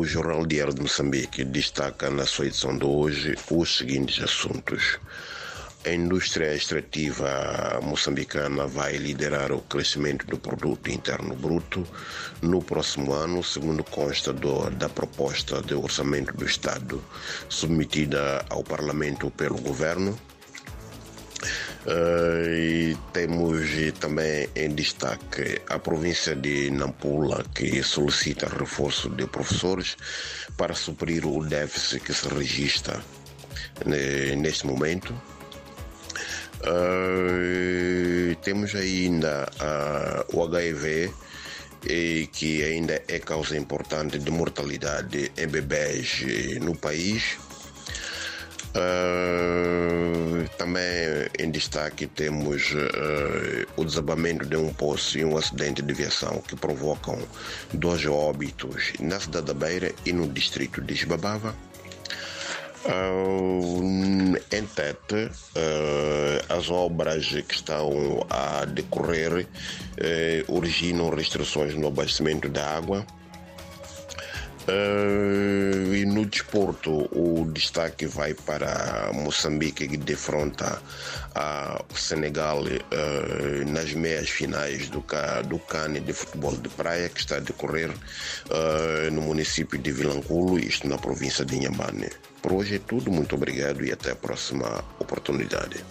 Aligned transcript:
O 0.00 0.04
Jornal 0.06 0.46
Diário 0.46 0.72
de 0.72 0.80
Moçambique 0.80 1.44
destaca 1.44 2.08
na 2.08 2.24
sua 2.24 2.46
edição 2.46 2.74
de 2.74 2.86
hoje 2.86 3.36
os 3.50 3.76
seguintes 3.76 4.24
assuntos. 4.24 4.98
A 5.84 5.90
indústria 5.90 6.54
extrativa 6.54 7.78
moçambicana 7.82 8.66
vai 8.66 8.96
liderar 8.96 9.52
o 9.52 9.60
crescimento 9.60 10.26
do 10.26 10.38
produto 10.38 10.90
interno 10.90 11.36
bruto 11.36 11.86
no 12.40 12.62
próximo 12.62 13.12
ano, 13.12 13.44
segundo 13.44 13.84
consta 13.84 14.32
do, 14.32 14.70
da 14.70 14.88
proposta 14.88 15.60
de 15.60 15.74
orçamento 15.74 16.34
do 16.34 16.46
Estado 16.46 17.04
submetida 17.50 18.42
ao 18.48 18.64
Parlamento 18.64 19.30
pelo 19.30 19.60
governo. 19.60 20.18
Uh, 21.86 22.46
e 22.46 22.96
temos 23.12 23.70
também 23.98 24.48
em 24.54 24.74
destaque 24.74 25.62
a 25.68 25.78
província 25.78 26.36
de 26.36 26.70
Nampula, 26.70 27.42
que 27.54 27.82
solicita 27.82 28.48
reforço 28.48 29.08
de 29.08 29.26
professores 29.26 29.96
para 30.58 30.74
suprir 30.74 31.24
o 31.24 31.44
déficit 31.44 32.00
que 32.00 32.12
se 32.12 32.28
registra 32.28 33.00
neste 34.36 34.66
momento. 34.66 35.14
Uh, 36.60 38.36
temos 38.42 38.74
ainda 38.74 39.48
uh, 39.58 40.36
o 40.36 40.44
HIV, 40.44 41.10
e 41.88 42.28
que 42.32 42.62
ainda 42.62 43.02
é 43.08 43.18
causa 43.18 43.56
importante 43.56 44.18
de 44.18 44.30
mortalidade 44.30 45.32
em 45.36 45.46
bebês 45.46 46.22
no 46.60 46.76
país. 46.76 47.38
Uh, 48.70 50.48
também 50.56 50.84
em 51.38 51.50
destaque 51.50 52.06
temos 52.06 52.72
uh, 52.72 53.66
o 53.76 53.84
desabamento 53.84 54.46
de 54.46 54.56
um 54.56 54.72
poço 54.72 55.18
e 55.18 55.24
um 55.24 55.36
acidente 55.36 55.82
de 55.82 55.92
viação 55.92 56.42
que 56.46 56.56
provocam 56.56 57.18
dois 57.72 58.04
óbitos 58.06 58.92
na 59.00 59.18
cidade 59.18 59.46
da 59.46 59.54
Beira 59.54 59.92
e 60.04 60.12
no 60.12 60.28
distrito 60.28 60.80
de 60.80 60.94
Esbabava. 60.94 61.54
Uh, 62.82 64.36
em 64.50 64.64
Tete, 64.64 65.26
uh, 65.26 66.52
as 66.54 66.70
obras 66.70 67.26
que 67.26 67.54
estão 67.54 68.26
a 68.30 68.64
decorrer 68.64 69.46
uh, 69.46 70.54
originam 70.56 71.10
restrições 71.10 71.74
no 71.74 71.88
abastecimento 71.88 72.48
da 72.48 72.66
água. 72.66 73.06
Desporto, 76.50 77.08
o 77.16 77.48
destaque 77.52 78.06
vai 78.06 78.34
para 78.34 79.12
Moçambique, 79.14 79.86
que 79.86 79.96
defronta 79.96 80.82
a 81.32 81.80
Senegal 81.94 82.64
uh, 82.64 83.70
nas 83.70 83.92
meias 83.94 84.28
finais 84.28 84.88
do, 84.88 85.04
do 85.46 85.58
CAN 85.60 85.92
de 85.92 86.12
futebol 86.12 86.56
de 86.56 86.68
praia, 86.70 87.08
que 87.08 87.20
está 87.20 87.36
a 87.36 87.38
decorrer 87.38 87.90
uh, 87.90 89.10
no 89.12 89.22
município 89.22 89.78
de 89.78 89.92
Vilanculo, 89.92 90.58
isto 90.58 90.88
na 90.88 90.98
província 90.98 91.44
de 91.44 91.54
Inhambane. 91.54 92.10
Por 92.42 92.54
hoje 92.54 92.74
é 92.74 92.78
tudo, 92.80 93.12
muito 93.12 93.36
obrigado 93.36 93.84
e 93.84 93.92
até 93.92 94.10
a 94.10 94.16
próxima 94.16 94.84
oportunidade. 94.98 95.84